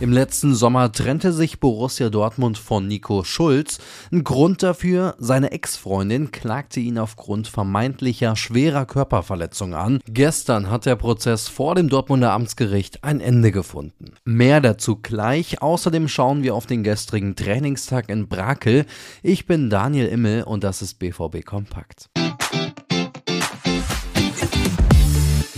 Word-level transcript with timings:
Im 0.00 0.12
letzten 0.14 0.54
Sommer 0.54 0.90
trennte 0.90 1.30
sich 1.30 1.60
Borussia 1.60 2.08
Dortmund 2.08 2.56
von 2.56 2.88
Nico 2.88 3.22
Schulz. 3.22 3.80
Ein 4.10 4.24
Grund 4.24 4.62
dafür, 4.62 5.14
seine 5.18 5.52
Ex-Freundin 5.52 6.30
klagte 6.30 6.80
ihn 6.80 6.98
aufgrund 6.98 7.48
vermeintlicher 7.48 8.34
schwerer 8.34 8.86
Körperverletzung 8.86 9.74
an. 9.74 10.00
Gestern 10.06 10.70
hat 10.70 10.86
der 10.86 10.96
Prozess 10.96 11.48
vor 11.48 11.74
dem 11.74 11.90
Dortmunder 11.90 12.32
Amtsgericht 12.32 13.04
ein 13.04 13.20
Ende 13.20 13.52
gefunden. 13.52 14.14
Mehr 14.24 14.62
dazu 14.62 14.96
gleich. 14.96 15.60
Außerdem 15.60 16.08
schauen 16.08 16.42
wir 16.42 16.54
auf 16.54 16.64
den 16.64 16.82
gestrigen 16.82 17.36
Trainingstag 17.36 18.08
in 18.08 18.26
Brakel. 18.26 18.86
Ich 19.22 19.44
bin 19.44 19.68
Daniel 19.68 20.06
Immel 20.06 20.44
und 20.44 20.64
das 20.64 20.80
ist 20.80 20.98
BVB 20.98 21.44
Kompakt. 21.44 22.08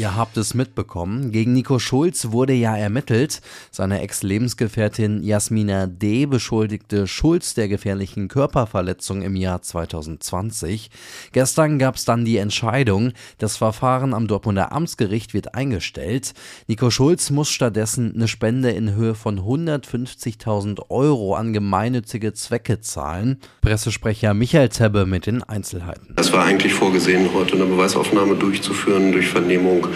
Ihr 0.03 0.17
habt 0.17 0.37
es 0.37 0.55
mitbekommen. 0.55 1.31
Gegen 1.31 1.53
Nico 1.53 1.79
Schulz 1.79 2.33
wurde 2.33 2.55
ja 2.55 2.77
ermittelt. 2.77 3.41
Seine 3.71 4.01
Ex-Lebensgefährtin 4.01 5.23
Jasmina 5.23 5.87
D. 5.87 6.27
beschuldigte 6.27 7.07
Schulz 7.07 7.55
der 7.55 7.69
gefährlichen 7.69 8.27
Körperverletzung 8.27 9.23
im 9.23 9.37
Jahr 9.37 9.63
2020. 9.63 10.91
Gestern 11.31 11.79
gab 11.79 11.95
es 11.95 12.05
dann 12.05 12.25
die 12.25 12.39
Entscheidung. 12.39 13.13
Das 13.39 13.57
Verfahren 13.57 14.13
am 14.13 14.27
Dortmunder 14.27 14.73
Amtsgericht 14.73 15.35
wird 15.35 15.55
eingestellt. 15.55 16.35
Nico 16.67 16.91
Schulz 16.91 17.31
muss 17.31 17.51
stattdessen 17.51 18.13
eine 18.13 18.27
Spende 18.27 18.73
in 18.73 18.97
Höhe 18.97 19.15
von 19.15 19.39
150.000 19.39 20.91
Euro 20.91 21.37
an 21.37 21.53
gemeinnützige 21.53 22.33
Zwecke 22.33 22.81
zahlen. 22.81 23.39
Pressesprecher 23.61 24.35
Michael 24.35 24.71
Tebbe 24.71 25.07
mit 25.07 25.27
den 25.27 25.45
Einzelheiten. 25.45 26.17
Es 26.17 26.33
war 26.33 26.45
eigentlich 26.45 26.75
vorgesehen, 26.75 27.33
heute 27.33 27.55
eine 27.55 27.67
Beweisaufnahme 27.67 28.35
durchzuführen 28.35 29.13
durch 29.13 29.29
Vernehmung 29.29 29.92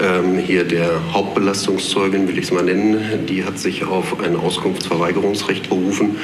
ähm, 0.00 0.38
hier 0.38 0.64
der 0.64 1.00
Hauptbelastungszeugin, 1.12 2.28
will 2.28 2.38
ich 2.38 2.44
es 2.44 2.52
mal 2.52 2.64
nennen, 2.64 3.26
die 3.28 3.44
hat 3.44 3.58
sich 3.58 3.84
auf 3.84 4.20
ein 4.20 4.36
Auskunftsverweigerungsrecht 4.36 5.68
berufen 5.68 6.16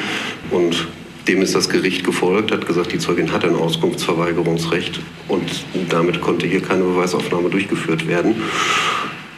und 0.50 0.88
dem 1.28 1.42
ist 1.42 1.54
das 1.54 1.68
Gericht 1.68 2.04
gefolgt, 2.04 2.52
hat 2.52 2.66
gesagt, 2.66 2.92
die 2.92 2.98
Zeugin 2.98 3.32
hat 3.32 3.44
ein 3.44 3.56
Auskunftsverweigerungsrecht 3.56 5.00
und 5.28 5.64
damit 5.88 6.20
konnte 6.20 6.46
hier 6.46 6.62
keine 6.62 6.84
Beweisaufnahme 6.84 7.50
durchgeführt 7.50 8.06
werden. 8.06 8.36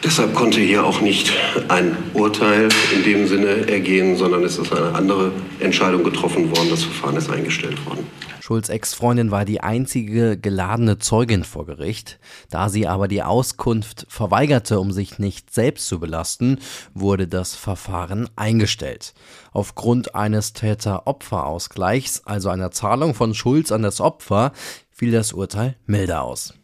Deshalb 0.09 0.33
konnte 0.33 0.59
hier 0.59 0.83
auch 0.83 1.01
nicht 1.01 1.31
ein 1.67 1.95
Urteil 2.15 2.67
in 2.95 3.03
dem 3.03 3.27
Sinne 3.27 3.69
ergehen, 3.69 4.17
sondern 4.17 4.43
es 4.43 4.57
ist 4.57 4.73
eine 4.73 4.95
andere 4.95 5.31
Entscheidung 5.59 6.03
getroffen 6.03 6.49
worden. 6.49 6.71
Das 6.71 6.83
Verfahren 6.83 7.15
ist 7.15 7.29
eingestellt 7.29 7.85
worden. 7.85 8.07
Schulz 8.41 8.69
Ex-Freundin 8.69 9.29
war 9.29 9.45
die 9.45 9.61
einzige 9.61 10.35
geladene 10.35 10.97
Zeugin 10.97 11.43
vor 11.43 11.67
Gericht. 11.67 12.17
Da 12.49 12.69
sie 12.69 12.87
aber 12.87 13.07
die 13.07 13.21
Auskunft 13.21 14.07
verweigerte, 14.09 14.79
um 14.79 14.91
sich 14.91 15.19
nicht 15.19 15.53
selbst 15.53 15.87
zu 15.87 15.99
belasten, 15.99 16.57
wurde 16.95 17.27
das 17.27 17.53
Verfahren 17.53 18.31
eingestellt. 18.35 19.13
Aufgrund 19.51 20.15
eines 20.15 20.53
Täter-Opfer-Ausgleichs, 20.53 22.23
also 22.25 22.49
einer 22.49 22.71
Zahlung 22.71 23.13
von 23.13 23.35
Schulz 23.35 23.71
an 23.71 23.83
das 23.83 24.01
Opfer, 24.01 24.53
fiel 24.89 25.11
das 25.11 25.33
Urteil 25.33 25.75
milder 25.85 26.23
aus. 26.23 26.55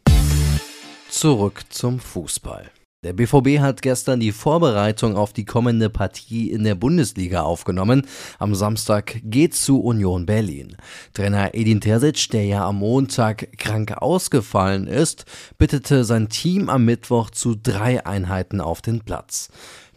Zurück 1.10 1.62
zum 1.70 2.00
Fußball. 2.00 2.72
Der 3.06 3.14
BVB 3.14 3.60
hat 3.60 3.84
gestern 3.84 4.20
die 4.20 4.32
Vorbereitung 4.32 5.16
auf 5.16 5.32
die 5.32 5.46
kommende 5.46 5.92
Partie 5.92 6.50
in 6.50 6.64
der 6.64 6.74
Bundesliga 6.74 7.44
aufgenommen. 7.44 8.08
Am 8.40 8.56
Samstag 8.56 9.22
geht's 9.24 9.64
zu 9.64 9.80
Union 9.80 10.26
Berlin. 10.26 10.76
Trainer 11.14 11.54
Edin 11.54 11.82
Terzic, 11.82 12.32
der 12.32 12.46
ja 12.46 12.68
am 12.68 12.78
Montag 12.78 13.60
krank 13.60 13.96
ausgefallen 13.96 14.88
ist, 14.88 15.26
bittete 15.60 16.04
sein 16.04 16.30
Team 16.30 16.68
am 16.68 16.86
Mittwoch 16.86 17.30
zu 17.30 17.54
drei 17.54 18.04
Einheiten 18.04 18.60
auf 18.60 18.82
den 18.82 19.02
Platz. 19.02 19.52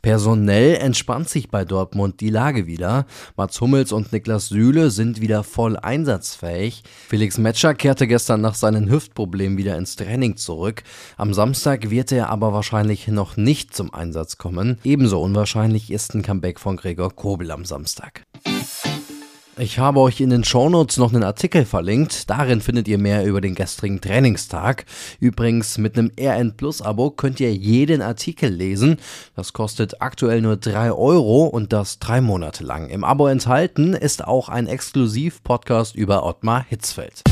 Personell 0.08 0.76
entspannt 0.76 1.28
sich 1.28 1.50
bei 1.50 1.66
Dortmund 1.66 2.22
die 2.22 2.30
Lage 2.30 2.66
wieder. 2.66 3.04
Mats 3.36 3.60
Hummels 3.60 3.92
und 3.92 4.10
Niklas 4.10 4.48
Süle 4.48 4.91
sind 4.91 5.20
wieder 5.20 5.44
voll 5.44 5.76
einsatzfähig. 5.76 6.82
Felix 7.08 7.36
Metscher 7.36 7.74
kehrte 7.74 8.06
gestern 8.06 8.41
nach 8.41 8.54
seinen 8.54 8.91
Hüftproblemen 8.91 9.58
wieder 9.58 9.76
ins 9.76 9.97
Training 9.97 10.38
zurück. 10.38 10.82
Am 11.18 11.34
Samstag 11.34 11.91
wird 11.91 12.10
er 12.10 12.30
aber 12.30 12.54
wahrscheinlich 12.54 13.06
noch 13.08 13.36
nicht 13.36 13.76
zum 13.76 13.92
Einsatz 13.92 14.38
kommen. 14.38 14.78
Ebenso 14.82 15.20
unwahrscheinlich 15.20 15.91
ist 15.91 16.14
ein 16.14 16.22
Comeback 16.22 16.58
von 16.58 16.78
Gregor 16.78 17.14
Kobel 17.14 17.50
am 17.50 17.66
Samstag. 17.66 18.24
Ich 19.60 19.80
habe 19.80 19.98
euch 19.98 20.20
in 20.20 20.30
den 20.30 20.44
Shownotes 20.44 20.98
noch 20.98 21.12
einen 21.12 21.24
Artikel 21.24 21.64
verlinkt. 21.64 22.30
Darin 22.30 22.60
findet 22.60 22.86
ihr 22.86 22.96
mehr 22.96 23.24
über 23.24 23.41
den 23.41 23.56
gestrigen 23.56 24.00
Trainingstag. 24.00 24.84
Übrigens, 25.19 25.78
mit 25.78 25.98
einem 25.98 26.12
RN 26.16 26.56
Plus 26.56 26.80
Abo 26.80 27.10
könnt 27.10 27.41
ihr 27.41 27.52
jeden 27.52 28.00
Artikel 28.00 28.50
lesen. 28.50 28.98
Das 29.34 29.52
kostet 29.52 30.00
aktuell 30.00 30.42
nur 30.42 30.58
3 30.58 30.92
Euro 30.92 31.47
und 31.47 31.72
das 31.72 31.98
drei 31.98 32.20
Monate 32.20 32.62
lang. 32.62 32.88
Im 32.88 33.02
Abo 33.02 33.26
enthalten 33.26 33.94
ist 33.94 34.24
auch 34.24 34.48
ein 34.48 34.68
Exklusiv-Podcast 34.68 35.97
über 35.97 36.24
Ottmar 36.24 36.64
Hitzfeld. 36.68 37.24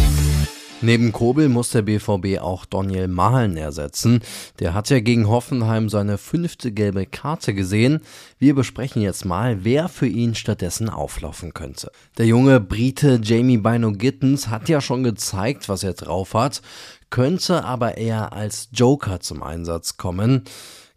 Neben 0.83 1.11
Kobel 1.11 1.49
muss 1.49 1.71
der 1.71 1.81
BVB 1.81 2.39
auch 2.39 2.67
Daniel 2.67 3.09
Mahlen 3.09 3.57
ersetzen. 3.57 4.21
Der 4.59 4.75
hat 4.75 4.91
ja 4.91 5.01
gegen 5.01 5.27
Hoffenheim 5.27 5.89
seine 5.89 6.19
fünfte 6.19 6.71
gelbe 6.71 7.07
Karte 7.07 7.55
gesehen. 7.55 8.01
Wir 8.39 8.55
besprechen 8.55 9.01
jetzt 9.01 9.25
mal, 9.25 9.65
wer 9.65 9.89
für 9.89 10.07
ihn 10.07 10.35
stattdessen 10.35 10.91
auflaufen 10.91 11.55
könnte. 11.55 11.91
Der 12.19 12.27
junge 12.27 12.61
Brite 12.61 13.19
Jamie 13.23 13.57
Bino 13.57 13.91
Gittens 13.93 14.49
hat 14.49 14.69
ja 14.69 14.83
schon 14.83 15.03
gezeigt, 15.03 15.71
was 15.71 15.83
er 15.83 15.95
drauf 15.95 16.35
hat, 16.35 16.61
könnte 17.09 17.65
aber 17.65 17.97
eher 17.97 18.35
als 18.35 18.69
Joker 18.73 19.21
zum 19.21 19.43
Einsatz 19.43 19.97
kommen. 19.97 20.45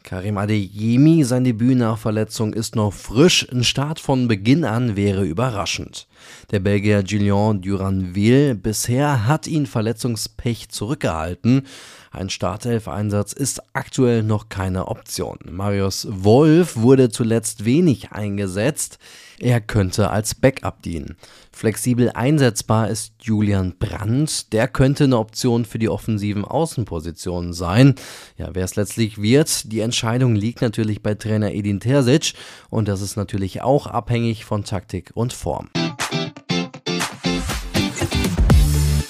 Karim 0.04 0.38
Adeyemi, 0.38 1.24
sein 1.24 1.46
Debüt 1.46 1.78
nach 1.78 1.98
Verletzung 1.98 2.54
ist 2.54 2.76
noch 2.76 2.92
frisch. 2.92 3.48
Ein 3.50 3.64
Start 3.64 4.02
von 4.02 4.28
Beginn 4.28 4.66
an 4.66 4.98
wäre 4.98 5.24
überraschend. 5.24 6.09
Der 6.52 6.60
Belgier 6.60 7.04
Julien 7.04 7.62
Duranville 7.62 8.56
bisher 8.56 9.28
hat 9.28 9.48
ihn 9.48 9.66
Verletzungspech 9.66 10.70
zurückgehalten. 10.70 11.64
Ein 12.12 12.30
Startelf-Einsatz 12.30 13.34
ist 13.34 13.62
aktuell 13.74 14.24
noch 14.24 14.50
keine 14.50 14.88
Option. 14.88 15.38
Marius 15.50 16.08
Wolf 16.10 16.76
wurde 16.76 17.10
zuletzt 17.10 17.66
wenig 17.66 18.12
eingesetzt. 18.12 18.98
Er 19.40 19.62
könnte 19.62 20.10
als 20.10 20.34
Backup 20.36 20.82
dienen. 20.82 21.18
Flexibel 21.52 22.10
einsetzbar 22.10 22.90
ist 22.90 23.14
Julian 23.22 23.76
Brandt. 23.78 24.52
Der 24.54 24.68
könnte 24.68 25.06
eine 25.06 25.20
Option 25.20 25.66
für 25.66 25.78
die 25.78 25.90
offensiven 25.90 26.46
Außenpositionen 26.46 27.54
sein. 27.54 27.96
Ja, 28.38 28.50
wer 28.54 28.66
es 28.66 28.76
letztlich 28.76 29.22
wird, 29.22 29.72
die 29.72 29.82
Entscheidung 29.82 30.36
liegt 30.36 30.62
natürlich 30.62 31.04
bei 31.04 31.14
Trainer 31.14 31.54
Edin 31.54 31.80
Terzic 31.80 32.34
und 32.70 32.88
das 32.88 33.02
ist 33.02 33.18
natürlich 33.18 33.62
auch 33.62 33.88
abhängig 33.88 34.46
von 34.46 34.64
Taktik 34.64 35.12
und 35.14 35.32
Form. 35.32 35.70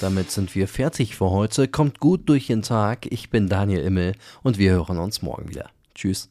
Damit 0.00 0.30
sind 0.30 0.54
wir 0.54 0.66
fertig 0.66 1.14
für 1.14 1.30
heute. 1.30 1.68
Kommt 1.68 2.00
gut 2.00 2.26
durch 2.30 2.46
den 2.46 2.62
Tag. 2.62 3.06
Ich 3.12 3.28
bin 3.28 3.48
Daniel 3.48 3.82
Immel 3.82 4.14
und 4.42 4.56
wir 4.56 4.72
hören 4.72 4.98
uns 4.98 5.20
morgen 5.20 5.50
wieder. 5.50 5.68
Tschüss. 5.94 6.30